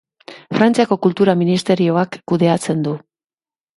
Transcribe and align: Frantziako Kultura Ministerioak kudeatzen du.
Frantziako 0.59 0.97
Kultura 1.03 1.35
Ministerioak 1.43 2.21
kudeatzen 2.33 2.83
du. 2.89 2.95